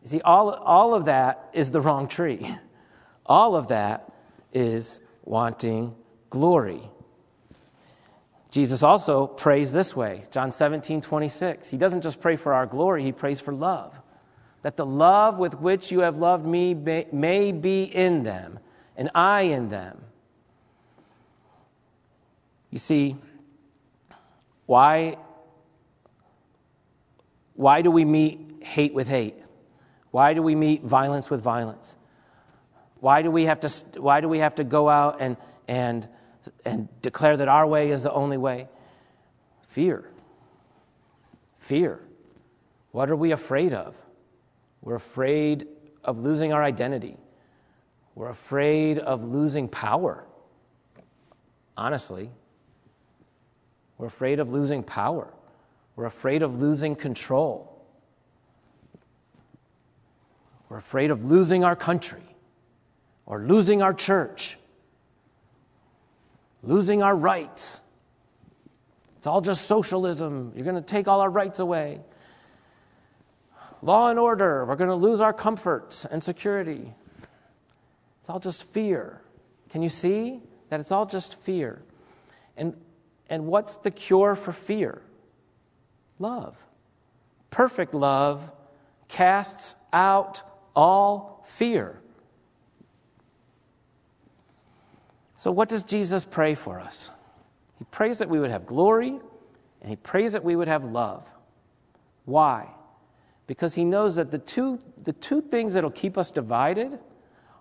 [0.05, 2.49] You see, all, all of that is the wrong tree.
[3.27, 4.12] All of that
[4.53, 5.96] is wanting
[6.31, 6.88] glory.
[8.50, 11.70] Jesus also prays this way John 17, 26.
[11.70, 13.94] He doesn't just pray for our glory, he prays for love
[14.62, 18.58] that the love with which you have loved me may, may be in them,
[18.96, 20.02] and I in them.
[22.70, 23.16] You see,
[24.66, 25.16] why,
[27.54, 29.34] why do we meet hate with hate?
[30.10, 31.96] Why do we meet violence with violence?
[33.00, 35.36] Why do we have to, why do we have to go out and,
[35.66, 36.06] and,
[36.64, 38.68] and declare that our way is the only way?
[39.66, 40.11] Fear.
[41.57, 42.00] Fear.
[42.92, 43.96] What are we afraid of?
[44.83, 45.66] We're afraid
[46.05, 47.16] of losing our identity.
[48.14, 50.24] We're afraid of losing power.
[51.76, 52.31] Honestly,
[53.98, 55.33] we're afraid of losing power.
[55.96, 57.66] We're afraid of losing control.
[60.68, 62.22] We're afraid of losing our country
[63.26, 64.57] or losing our church,
[66.62, 67.81] losing our rights.
[69.18, 70.53] It's all just socialism.
[70.55, 72.01] You're going to take all our rights away
[73.83, 74.64] law and order.
[74.64, 76.92] We're going to lose our comforts and security.
[78.20, 79.20] It's all just fear.
[79.70, 81.83] Can you see that it's all just fear?
[82.57, 82.77] And,
[83.29, 85.03] and what's the cure for fear?
[86.18, 86.62] Love.
[87.51, 88.51] Perfect love
[89.09, 90.42] casts out
[90.77, 91.99] all fear.
[95.40, 97.11] So, what does Jesus pray for us?
[97.79, 99.18] He prays that we would have glory
[99.81, 101.26] and he prays that we would have love.
[102.26, 102.68] Why?
[103.50, 106.96] because he knows that the two, the two things that'll keep us divided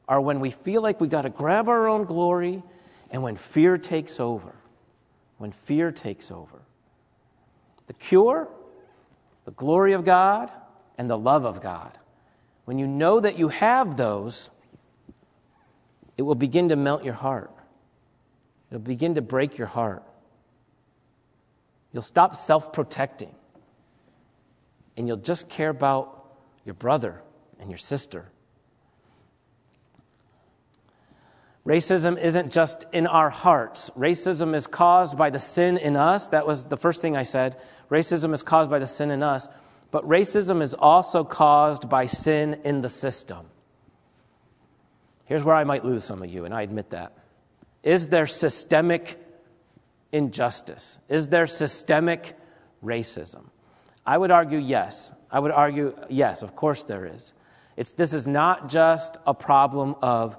[0.08, 2.62] are when we feel like we got to grab our own glory
[3.10, 4.54] and when fear takes over.
[5.40, 6.62] When fear takes over.
[7.88, 8.50] The cure,
[9.46, 10.52] the glory of God,
[11.00, 11.98] and the love of God.
[12.66, 14.52] When you know that you have those,
[16.18, 17.50] it will begin to melt your heart.
[18.70, 20.04] It'll begin to break your heart.
[21.92, 23.34] You'll stop self protecting
[24.98, 26.26] and you'll just care about
[26.66, 27.22] your brother
[27.60, 28.30] and your sister.
[31.66, 33.92] Racism isn't just in our hearts.
[33.92, 36.30] Racism is caused by the sin in us.
[36.30, 37.62] That was the first thing I said.
[37.90, 39.48] Racism is caused by the sin in us.
[39.92, 43.46] But racism is also caused by sin in the system.
[45.26, 47.19] Here's where I might lose some of you, and I admit that.
[47.84, 49.18] Is there systemic
[50.12, 51.00] injustice?
[51.08, 52.36] Is there systemic
[52.84, 53.46] racism?
[54.06, 55.12] I would argue yes.
[55.32, 57.34] I would argue yes, of course there is.
[57.78, 60.38] It's, this is not just a problem of,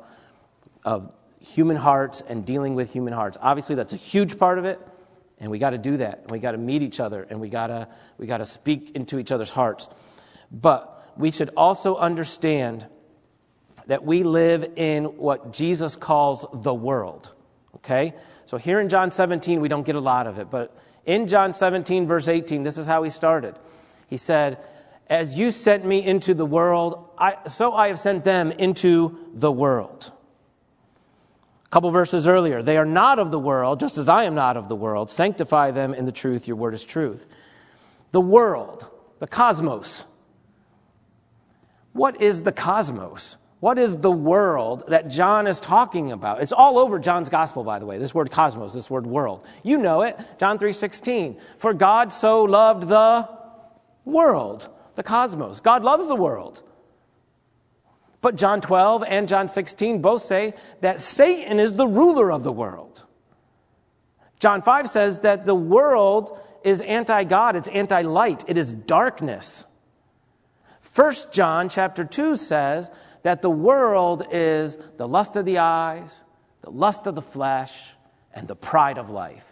[0.85, 3.39] of human hearts and dealing with human hearts.
[3.41, 4.79] Obviously, that's a huge part of it,
[5.39, 6.21] and we got to do that.
[6.23, 8.95] And we got to meet each other, and we got to we got to speak
[8.95, 9.89] into each other's hearts.
[10.53, 12.87] But we should also understand
[13.91, 17.33] that we live in what Jesus calls the world.
[17.75, 18.15] Okay?
[18.47, 21.53] So here in John 17, we don't get a lot of it, but in John
[21.53, 23.57] 17, verse 18, this is how he started.
[24.07, 24.59] He said,
[25.09, 29.51] As you sent me into the world, I, so I have sent them into the
[29.51, 30.13] world.
[31.67, 34.57] A couple verses earlier, they are not of the world, just as I am not
[34.57, 35.11] of the world.
[35.11, 37.27] Sanctify them in the truth, your word is truth.
[38.13, 40.05] The world, the cosmos.
[41.93, 43.37] What is the cosmos?
[43.61, 46.41] What is the world that John is talking about?
[46.41, 47.99] It's all over John's gospel, by the way.
[47.99, 49.47] This word cosmos, this word world.
[49.63, 50.19] You know it.
[50.39, 51.39] John 3:16.
[51.59, 53.29] For God so loved the
[54.07, 55.61] world, the cosmos.
[55.61, 56.63] God loves the world.
[58.23, 62.53] But John 12 and John 16 both say that Satan is the ruler of the
[62.53, 63.05] world.
[64.39, 69.67] John 5 says that the world is anti-God, it's anti-light, it is darkness.
[70.95, 72.91] 1 John chapter 2 says
[73.23, 76.25] that the world is the lust of the eyes,
[76.63, 77.93] the lust of the flesh,
[78.35, 79.47] and the pride of life.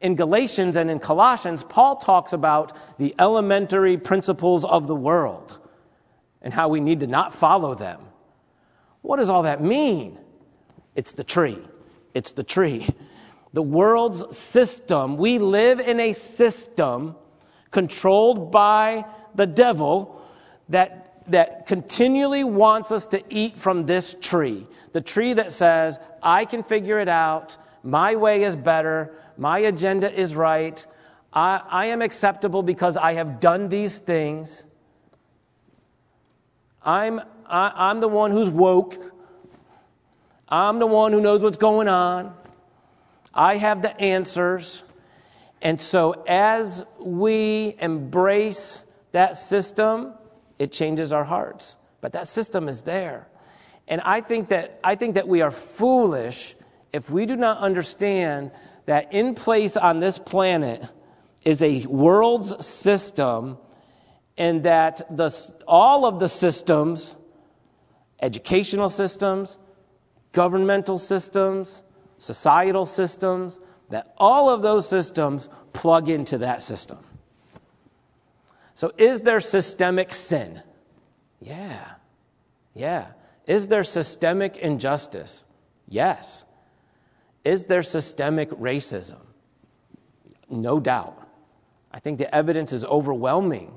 [0.00, 5.58] In Galatians and in Colossians, Paul talks about the elementary principles of the world.
[6.42, 8.00] and how we need to not follow them.
[9.02, 10.18] What does all that mean?
[10.94, 11.58] It's the tree.
[12.14, 12.86] It's the tree.
[13.52, 17.16] The world's system, we live in a system
[17.70, 20.22] controlled by the devil
[20.68, 24.66] that, that continually wants us to eat from this tree.
[24.92, 30.12] The tree that says, I can figure it out, my way is better, my agenda
[30.12, 30.84] is right,
[31.32, 34.64] I, I am acceptable because I have done these things.
[36.82, 38.96] I'm, I, I'm the one who's woke.
[40.48, 42.34] I'm the one who knows what's going on.
[43.34, 44.82] I have the answers.
[45.60, 50.14] And so, as we embrace that system,
[50.58, 51.76] it changes our hearts.
[52.00, 53.28] But that system is there.
[53.88, 56.54] And I think that, I think that we are foolish
[56.92, 58.50] if we do not understand
[58.86, 60.82] that in place on this planet
[61.44, 63.58] is a world's system
[64.36, 67.16] and that the, all of the systems,
[68.22, 69.58] educational systems,
[70.32, 71.82] governmental systems,
[72.18, 76.98] societal systems, that all of those systems plug into that system.
[78.78, 80.62] So, is there systemic sin?
[81.40, 81.84] Yeah.
[82.74, 83.08] Yeah.
[83.44, 85.42] Is there systemic injustice?
[85.88, 86.44] Yes.
[87.42, 89.18] Is there systemic racism?
[90.48, 91.26] No doubt.
[91.90, 93.76] I think the evidence is overwhelming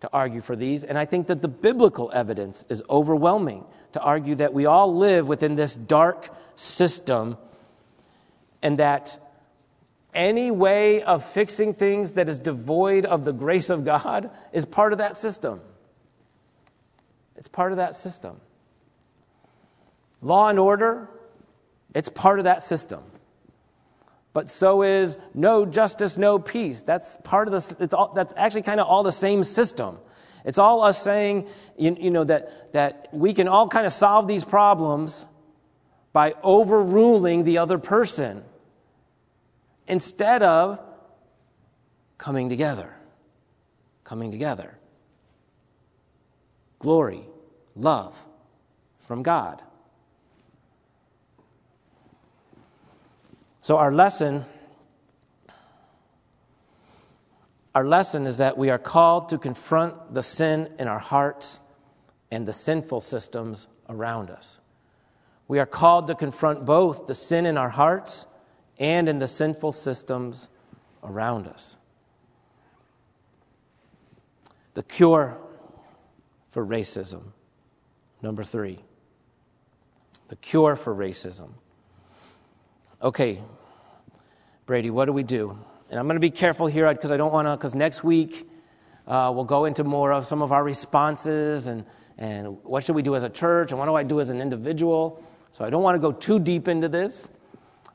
[0.00, 4.34] to argue for these, and I think that the biblical evidence is overwhelming to argue
[4.34, 7.38] that we all live within this dark system
[8.62, 9.25] and that
[10.16, 14.92] any way of fixing things that is devoid of the grace of God is part
[14.92, 15.60] of that system.
[17.36, 18.40] It's part of that system.
[20.22, 21.08] Law and order,
[21.94, 23.02] it's part of that system.
[24.32, 26.82] But so is no justice, no peace.
[26.82, 29.98] That's part of the, it's all, that's actually kind of all the same system.
[30.44, 34.28] It's all us saying, you, you know, that, that we can all kind of solve
[34.28, 35.26] these problems
[36.12, 38.42] by overruling the other person
[39.86, 40.80] instead of
[42.18, 42.94] coming together.
[44.04, 44.78] Coming together.
[46.78, 47.22] Glory,
[47.74, 48.22] love
[49.00, 49.62] from God.
[53.62, 54.44] So, our lesson.
[57.74, 61.60] Our lesson is that we are called to confront the sin in our hearts
[62.30, 64.60] and the sinful systems around us.
[65.48, 68.26] We are called to confront both the sin in our hearts
[68.78, 70.48] and in the sinful systems
[71.02, 71.76] around us.
[74.74, 75.38] The cure
[76.50, 77.22] for racism.
[78.22, 78.78] Number three,
[80.28, 81.50] the cure for racism.
[83.02, 83.42] Okay,
[84.64, 85.58] Brady, what do we do?
[85.90, 88.48] And I'm going to be careful here because I don't want to, because next week
[89.06, 91.84] uh, we'll go into more of some of our responses and,
[92.18, 94.40] and what should we do as a church and what do I do as an
[94.40, 95.22] individual.
[95.52, 97.28] So I don't want to go too deep into this.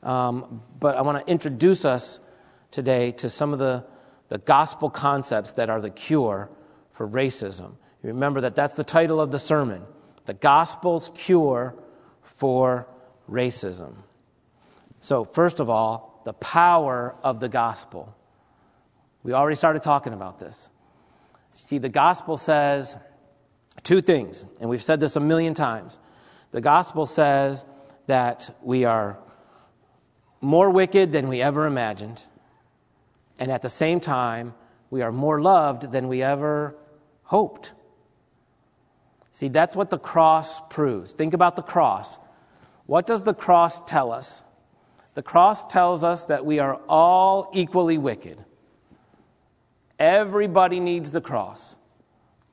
[0.02, 2.20] Um, but I want to introduce us
[2.70, 3.84] today to some of the,
[4.28, 6.50] the gospel concepts that are the cure
[6.90, 7.74] for racism.
[8.02, 9.82] Remember that that's the title of the sermon
[10.24, 11.76] The Gospel's Cure
[12.22, 12.88] for
[13.30, 13.94] Racism.
[15.00, 18.14] So, first of all, the power of the gospel.
[19.22, 20.70] We already started talking about this.
[21.52, 22.96] See, the gospel says
[23.82, 25.98] two things, and we've said this a million times.
[26.50, 27.64] The gospel says
[28.06, 29.18] that we are
[30.42, 32.26] more wicked than we ever imagined.
[33.38, 34.54] And at the same time,
[34.90, 36.76] we are more loved than we ever
[37.22, 37.72] hoped.
[39.30, 41.12] See, that's what the cross proves.
[41.12, 42.18] Think about the cross.
[42.84, 44.44] What does the cross tell us?
[45.14, 48.38] The cross tells us that we are all equally wicked.
[49.98, 51.76] Everybody needs the cross.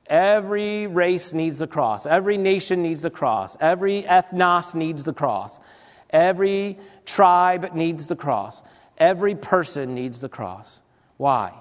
[0.06, 2.06] Every race needs the cross.
[2.06, 3.56] Every nation needs the cross.
[3.60, 5.60] Every ethnos needs the cross.
[6.10, 8.62] Every tribe needs the cross.
[8.98, 10.80] Every person needs the cross.
[11.16, 11.52] Why?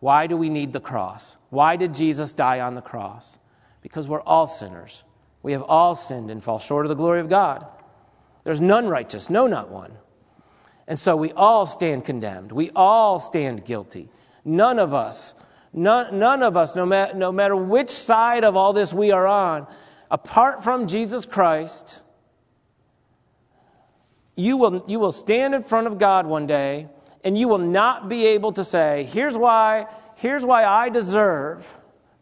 [0.00, 1.36] Why do we need the cross?
[1.50, 3.38] Why did Jesus die on the cross?
[3.82, 5.04] Because we're all sinners.
[5.42, 7.66] We have all sinned and fall short of the glory of God.
[8.44, 9.92] There's none righteous, no, not one.
[10.86, 12.50] And so we all stand condemned.
[12.50, 14.08] We all stand guilty.
[14.44, 15.34] None of us,
[15.72, 19.26] none, none of us, no, ma- no matter which side of all this we are
[19.26, 19.66] on,
[20.10, 22.02] apart from Jesus Christ,
[24.38, 26.88] you will, you will stand in front of God one day
[27.24, 31.68] and you will not be able to say, here's why, here's why I deserve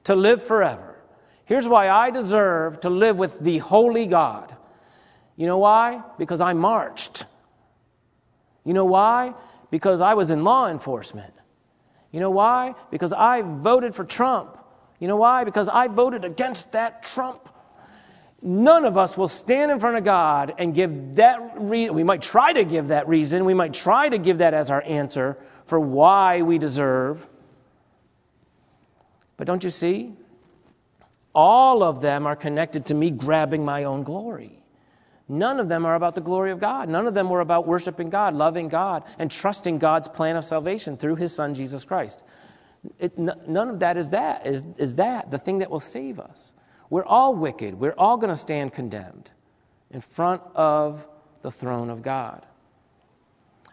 [0.04, 0.96] to live forever.
[1.44, 4.56] Here's why I deserve to live with the holy God.
[5.36, 6.02] You know why?
[6.18, 7.26] Because I marched.
[8.64, 9.34] You know why?
[9.70, 11.34] Because I was in law enforcement.
[12.10, 12.74] You know why?
[12.90, 14.56] Because I voted for Trump
[14.98, 15.44] You know why?
[15.44, 17.48] Because I voted against that Trump.
[18.46, 21.96] None of us will stand in front of God and give that reason.
[21.96, 23.44] We might try to give that reason.
[23.44, 27.26] We might try to give that as our answer for why we deserve.
[29.36, 30.12] But don't you see?
[31.34, 34.62] All of them are connected to me grabbing my own glory.
[35.28, 36.88] None of them are about the glory of God.
[36.88, 40.96] None of them were about worshiping God, loving God, and trusting God's plan of salvation
[40.96, 42.22] through his son, Jesus Christ.
[43.00, 46.20] It, n- none of that is that, is, is that, the thing that will save
[46.20, 46.52] us.
[46.90, 47.74] We're all wicked.
[47.74, 49.30] We're all going to stand condemned
[49.90, 51.06] in front of
[51.42, 52.44] the throne of God.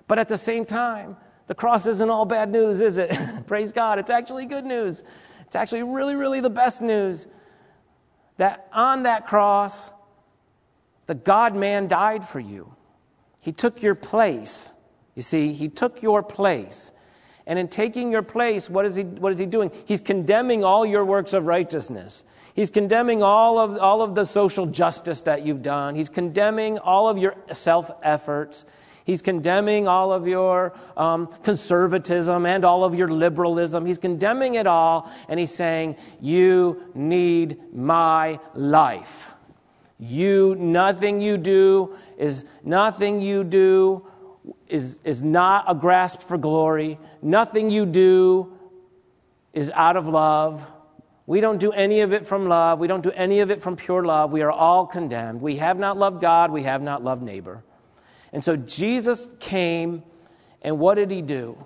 [0.08, 3.16] But at the same time, the cross isn't all bad news, is it?
[3.48, 4.00] Praise God.
[4.00, 5.04] It's actually good news.
[5.42, 7.28] It's actually really, really the best news
[8.38, 9.92] that on that cross,
[11.06, 12.74] the God man died for you.
[13.40, 14.72] He took your place.
[15.16, 16.92] You see, he took your place.
[17.46, 19.72] And in taking your place, what is he, what is he doing?
[19.86, 22.24] He's condemning all your works of righteousness.
[22.54, 25.96] He's condemning all of, all of the social justice that you've done.
[25.96, 28.66] He's condemning all of your self efforts.
[29.06, 33.86] He's condemning all of your um, conservatism and all of your liberalism.
[33.86, 39.28] He's condemning it all, and he's saying, You need my life.
[40.00, 44.08] You, nothing you do is nothing you do
[44.68, 47.00] is, is not a grasp for glory.
[47.22, 48.58] Nothing you do
[49.54, 50.66] is out of love.
[51.26, 52.80] We don't do any of it from love.
[52.80, 54.32] We don't do any of it from pure love.
[54.32, 55.42] We are all condemned.
[55.42, 56.52] We have not loved God.
[56.52, 57.64] We have not loved neighbor.
[58.34, 60.04] And so Jesus came,
[60.62, 61.64] and what did he do?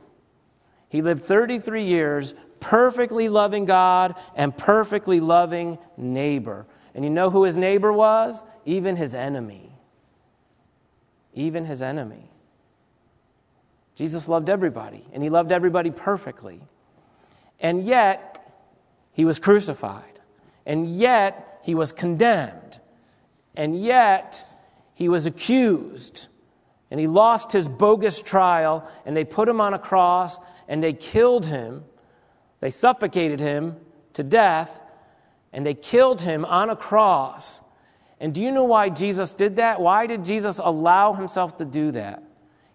[0.90, 6.66] He lived 33 years perfectly loving God and perfectly loving neighbor.
[6.94, 8.44] And you know who his neighbor was?
[8.66, 9.72] Even his enemy.
[11.34, 12.30] Even his enemy.
[13.96, 16.62] Jesus loved everybody, and he loved everybody perfectly.
[17.60, 18.37] And yet,
[19.18, 20.22] he was crucified.
[20.64, 22.80] And yet, he was condemned.
[23.56, 24.48] And yet,
[24.94, 26.28] he was accused.
[26.92, 30.38] And he lost his bogus trial, and they put him on a cross,
[30.68, 31.84] and they killed him.
[32.60, 33.78] They suffocated him
[34.14, 34.80] to death,
[35.52, 37.60] and they killed him on a cross.
[38.20, 39.82] And do you know why Jesus did that?
[39.82, 42.22] Why did Jesus allow himself to do that?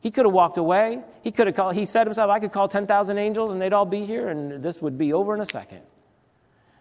[0.00, 1.04] He could have walked away.
[1.22, 3.86] He could have called, he said himself, I could call 10,000 angels and they'd all
[3.86, 5.82] be here and this would be over in a second.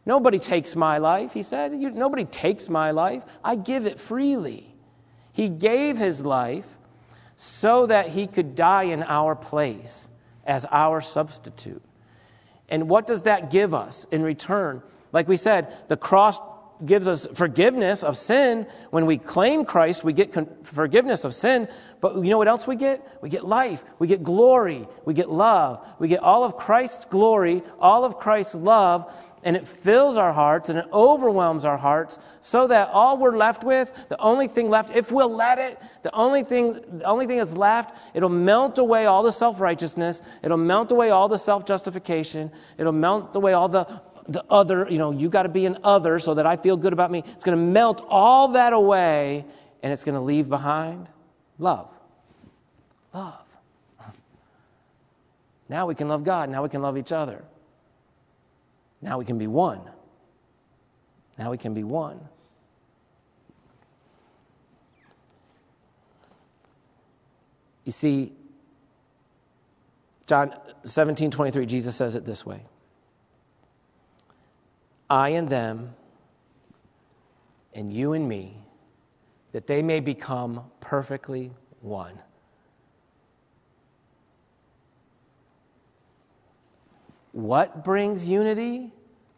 [0.06, 1.74] Nobody takes my life, he said.
[1.74, 3.24] Nobody takes my life.
[3.44, 4.74] I give it freely.
[5.32, 6.78] He gave his life
[7.36, 10.10] so that he could die in our place
[10.46, 11.82] as our substitute.
[12.70, 14.82] And what does that give us in return?
[15.12, 16.40] Like we said, the cross
[16.86, 18.66] gives us forgiveness of sin.
[18.90, 20.34] When we claim Christ, we get
[20.66, 21.68] forgiveness of sin.
[22.00, 23.20] But you know what else we get?
[23.22, 23.84] We get life.
[24.00, 24.88] We get glory.
[25.06, 25.86] We get love.
[26.00, 29.14] We get all of Christ's glory, all of Christ's love,
[29.44, 33.64] and it fills our hearts and it overwhelms our hearts so that all we're left
[33.64, 37.38] with, the only thing left, if we'll let it, the only thing, the only thing
[37.38, 40.22] that's left, it'll melt away all the self-righteousness.
[40.44, 42.52] It'll melt away all the self-justification.
[42.78, 46.20] It'll melt away all the the other, you know, you got to be an other
[46.20, 47.24] so that I feel good about me.
[47.26, 49.46] It's going to melt all that away
[49.84, 51.10] and it's going to leave behind
[51.58, 51.90] love.
[53.14, 53.44] Love.
[55.70, 56.50] Now we can love God.
[56.50, 57.44] Now we can love each other.
[59.02, 59.82] Now we can be one.
[61.38, 62.20] Now we can be one.
[67.84, 68.34] You see,
[70.28, 72.62] John 17 23, Jesus says it this way
[75.10, 75.94] I and them,
[77.74, 78.58] and you and me,
[79.52, 82.18] that they may become perfectly one.
[87.32, 88.92] What brings unity?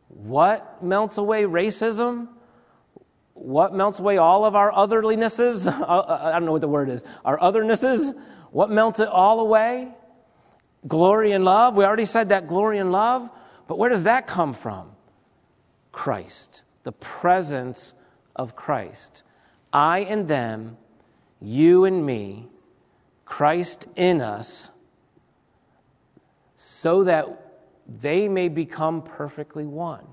[0.08, 2.28] What melts away racism?
[3.34, 5.68] What melts away all of our otherlinesses?
[5.84, 7.04] Uh, uh, I don't know what the word is.
[7.26, 8.18] Our othernesses?
[8.52, 9.91] What melts it all away?
[10.88, 11.76] Glory and love.
[11.76, 13.30] We already said that glory and love.
[13.68, 14.91] But where does that come from?
[15.91, 17.94] Christ, the presence
[18.36, 19.24] of Christ.
[19.72, 20.78] I and them,
[21.41, 22.48] you and me,
[23.26, 24.72] Christ in us,
[26.56, 27.43] so that
[27.88, 30.06] they may become perfectly one.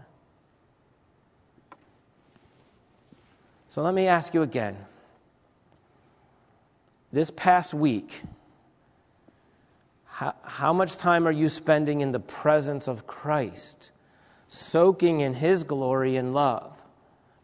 [3.69, 4.77] So let me ask you again.
[7.13, 8.23] This past week,
[10.05, 13.91] how, how much time are you spending in the presence of Christ?
[14.51, 16.77] soaking in His glory and love,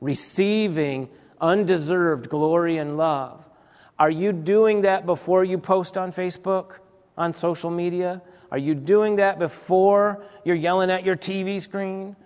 [0.00, 1.08] receiving
[1.40, 3.48] undeserved glory and love.
[3.96, 6.78] Are you doing that before you post on Facebook,
[7.16, 8.22] on social media?
[8.56, 12.16] Are you doing that before you're yelling at your TV screen?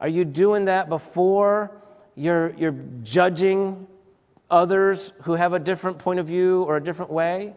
[0.00, 1.82] Are you doing that before
[2.14, 3.88] you're, you're judging
[4.48, 7.56] others who have a different point of view or a different way?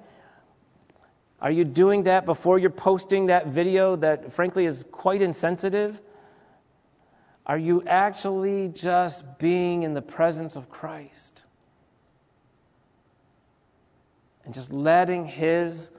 [1.42, 6.02] Are you doing that before you're posting that video that, frankly, is quite insensitive?
[7.46, 11.46] Are you actually just being in the presence of Christ?
[14.44, 15.92] And just letting His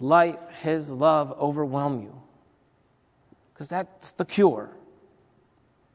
[0.00, 2.20] life, His love overwhelm you?
[3.52, 4.70] Because that's the cure.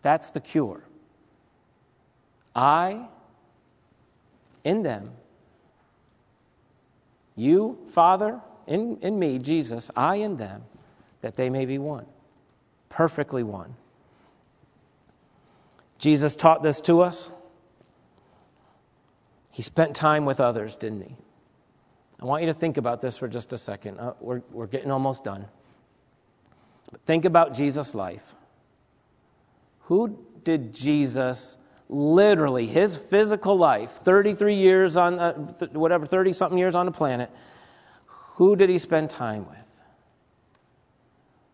[0.02, 0.84] That's the cure.
[2.56, 3.08] I
[4.64, 5.12] in them.
[7.36, 10.64] You, Father, in, in me, Jesus, I in them,
[11.22, 12.06] that they may be one,
[12.90, 13.76] perfectly one.
[15.98, 17.32] Jesus taught this to us.
[19.52, 21.16] He spent time with others, didn't he?
[22.24, 24.00] I want you to think about this for just a second.
[24.00, 25.46] Uh, we're, we're getting almost done.
[26.90, 28.34] But think about Jesus' life.
[29.82, 31.58] Who did Jesus
[31.90, 36.92] literally his physical life 33 years on uh, th- whatever 30 something years on the
[36.92, 37.30] planet
[38.08, 39.80] who did he spend time with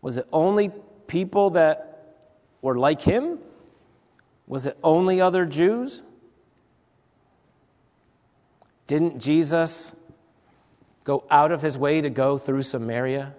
[0.01, 0.71] was it only
[1.07, 2.15] people that
[2.61, 3.39] were like him
[4.47, 6.03] was it only other jews
[8.87, 9.91] didn't jesus
[11.09, 13.33] go out of his way to go through samaria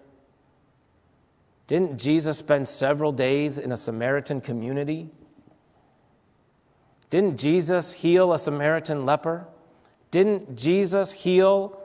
[1.66, 5.10] didn't jesus spend several days in a samaritan community
[7.10, 9.48] didn't Jesus heal a Samaritan leper?
[10.12, 11.78] Didn't Jesus heal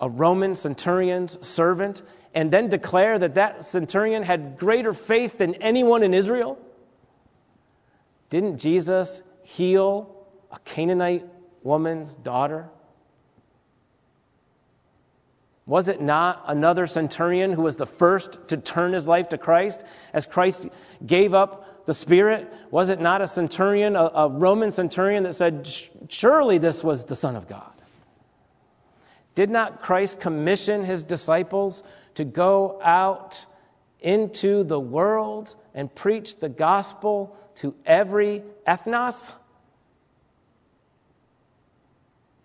[0.00, 2.02] a Roman centurion's servant
[2.34, 6.58] and then declare that that centurion had greater faith than anyone in Israel?
[8.30, 11.24] Didn't Jesus heal a Canaanite
[11.62, 12.68] woman's daughter?
[15.66, 19.82] Was it not another centurion who was the first to turn his life to Christ
[20.12, 20.68] as Christ
[21.04, 22.52] gave up the Spirit?
[22.70, 25.66] Was it not a centurion, a, a Roman centurion that said,
[26.08, 27.70] Surely this was the Son of God?
[29.34, 31.82] Did not Christ commission his disciples
[32.14, 33.46] to go out
[34.00, 39.34] into the world and preach the gospel to every ethnos?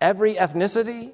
[0.00, 1.12] Every ethnicity?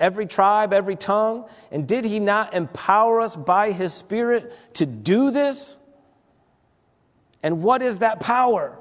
[0.00, 1.44] Every tribe, every tongue?
[1.70, 5.76] And did he not empower us by his Spirit to do this?
[7.42, 8.76] And what is that power?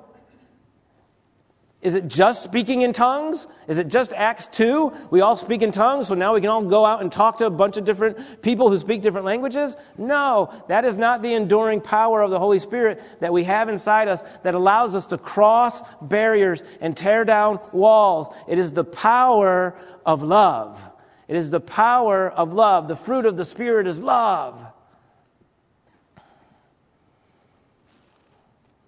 [1.81, 3.47] Is it just speaking in tongues?
[3.69, 4.91] Is it just Acts 2?
[5.11, 7.45] We all speak in tongues, so now we can all go out and talk to
[7.45, 9.77] a bunch of different people who speak different languages?
[9.97, 14.09] No, that is not the enduring power of the Holy Spirit that we have inside
[14.09, 18.27] us that allows us to cross barriers and tear down walls.
[18.49, 19.73] It is the power
[20.05, 20.89] of love.
[21.29, 22.87] It is the power of love.
[22.87, 24.59] The fruit of the Spirit is love.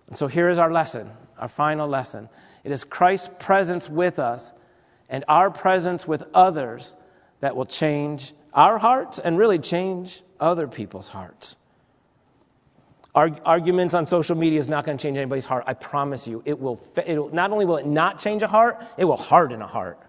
[0.08, 2.28] And so here is our lesson, our final lesson.
[2.64, 4.54] It is Christ's presence with us
[5.08, 6.96] and our presence with others
[7.42, 11.58] that will change our hearts and really change other people's hearts.
[13.14, 15.64] arguments on social media is not going to change anybody's heart.
[15.68, 16.42] I promise you.
[16.44, 19.62] It will, it will, not only will it not change a heart, it will harden
[19.62, 20.00] a heart.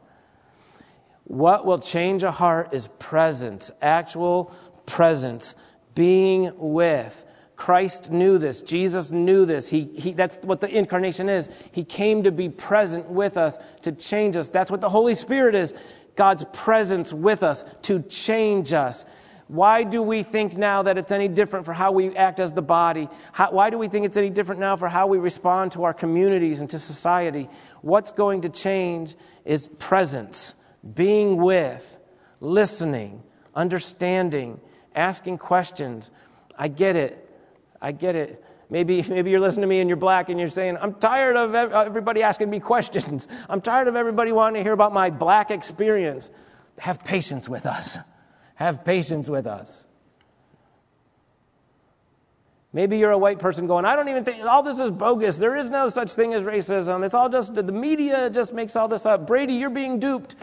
[1.24, 4.52] What will change a heart is presence, actual
[4.86, 5.54] presence,
[5.94, 7.24] being with.
[7.56, 8.60] Christ knew this.
[8.60, 9.68] Jesus knew this.
[9.68, 11.48] He, he, that's what the incarnation is.
[11.70, 14.50] He came to be present with us to change us.
[14.50, 15.74] That's what the Holy Spirit is
[16.16, 19.04] God's presence with us to change us.
[19.48, 22.62] Why do we think now that it's any different for how we act as the
[22.62, 23.08] body?
[23.32, 25.92] How, why do we think it's any different now for how we respond to our
[25.92, 27.48] communities and to society?
[27.82, 29.14] What's going to change
[29.44, 30.54] is presence,
[30.94, 31.98] being with,
[32.40, 33.22] listening,
[33.54, 34.60] understanding,
[34.94, 36.10] asking questions.
[36.56, 37.30] I get it.
[37.80, 38.44] I get it.
[38.70, 41.54] Maybe, maybe you're listening to me and you're black and you're saying, I'm tired of
[41.54, 43.28] everybody asking me questions.
[43.48, 46.30] I'm tired of everybody wanting to hear about my black experience.
[46.78, 47.98] Have patience with us.
[48.54, 49.84] Have patience with us.
[52.74, 55.36] Maybe you're a white person going, I don't even think all this is bogus.
[55.36, 57.04] There is no such thing as racism.
[57.04, 59.26] It's all just the media just makes all this up.
[59.26, 60.36] Brady, you're being duped.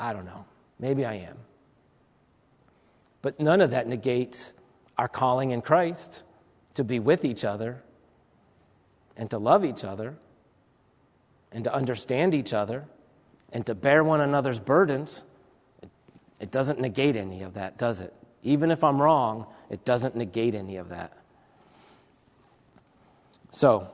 [0.00, 0.46] I don't know.
[0.78, 1.36] Maybe I am.
[3.20, 4.54] But none of that negates
[4.96, 6.24] our calling in Christ
[6.74, 7.82] to be with each other
[9.16, 10.16] and to love each other
[11.52, 12.86] and to understand each other
[13.52, 15.24] and to bear one another's burdens,
[16.38, 18.14] it doesn't negate any of that, does it?
[18.42, 21.12] Even if I'm wrong, it doesn't negate any of that.
[23.50, 23.90] So,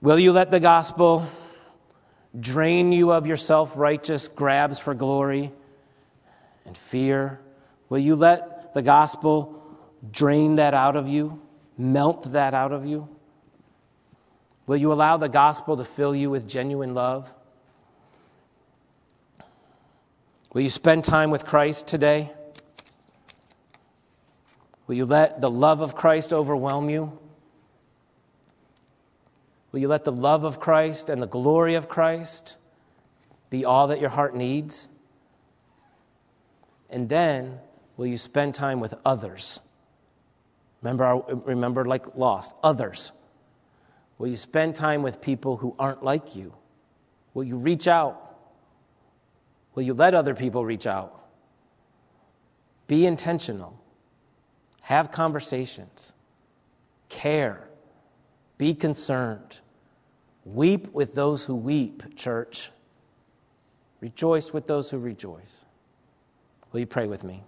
[0.00, 1.26] will you let the gospel
[2.38, 5.52] drain you of your self righteous grabs for glory
[6.66, 7.40] and fear?
[7.88, 9.62] Will you let the gospel
[10.10, 11.40] drain that out of you?
[11.78, 13.08] melt that out of you?
[14.66, 17.32] Will you allow the gospel to fill you with genuine love?
[20.52, 22.30] Will you spend time with Christ today?
[24.86, 27.18] Will you let the love of Christ overwhelm you?
[29.72, 32.58] Will you let the love of Christ and the glory of Christ
[33.48, 34.88] be all that your heart needs?
[36.90, 37.58] And then,
[37.96, 39.60] will you spend time with others?
[40.82, 43.12] Remember, our, remember like lost, others.
[44.18, 46.52] Will you spend time with people who aren't like you?
[47.32, 48.36] Will you reach out?
[49.74, 51.18] Will you let other people reach out?
[52.88, 53.80] Be intentional.
[54.82, 56.12] Have conversations.
[57.08, 57.70] Care.
[58.58, 59.60] Be concerned.
[60.44, 62.70] Weep with those who weep, church.
[64.00, 65.64] Rejoice with those who rejoice.
[66.72, 67.44] Will you pray with me?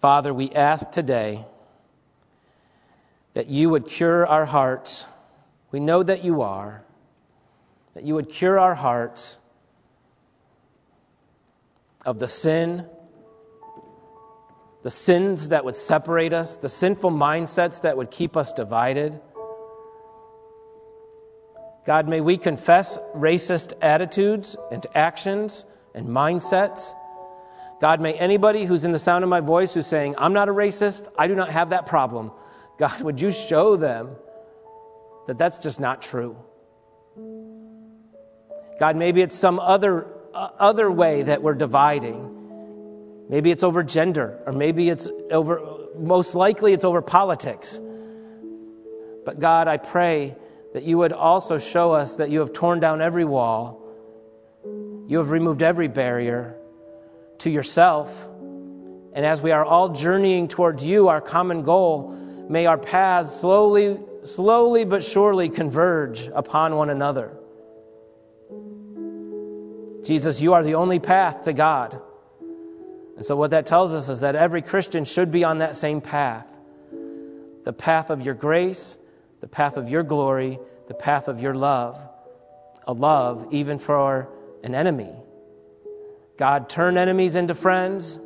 [0.00, 1.44] Father, we ask today
[3.34, 5.06] that you would cure our hearts.
[5.70, 6.84] We know that you are.
[7.94, 9.38] That you would cure our hearts
[12.04, 12.86] of the sin,
[14.82, 19.20] the sins that would separate us, the sinful mindsets that would keep us divided.
[21.86, 25.64] God, may we confess racist attitudes and actions
[25.94, 26.94] and mindsets.
[27.80, 30.52] God, may anybody who's in the sound of my voice who's saying, I'm not a
[30.52, 32.32] racist, I do not have that problem,
[32.78, 34.16] God, would you show them
[35.28, 36.36] that that's just not true?
[38.80, 42.32] God, maybe it's some other, uh, other way that we're dividing.
[43.30, 45.62] Maybe it's over gender, or maybe it's over,
[45.96, 47.80] most likely, it's over politics.
[49.24, 50.36] But God, I pray
[50.76, 53.82] that you would also show us that you have torn down every wall
[55.08, 56.56] you have removed every barrier
[57.38, 58.28] to yourself.
[59.12, 62.10] And as we are all journeying towards you, our common goal,
[62.48, 67.36] may our paths slowly, slowly but surely converge upon one another.
[70.04, 72.00] Jesus, you are the only path to God.
[73.16, 76.00] And so, what that tells us is that every Christian should be on that same
[76.00, 76.52] path
[77.64, 78.96] the path of your grace,
[79.46, 81.96] the path of your glory, the path of your love,
[82.88, 84.28] a love even for
[84.64, 85.12] an enemy.
[86.36, 88.18] God, turn enemies into friends,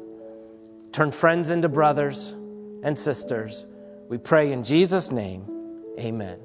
[0.93, 2.35] turn friends into brothers
[2.83, 3.67] and sisters.
[4.09, 5.45] We pray in Jesus' name,
[5.99, 6.41] amen.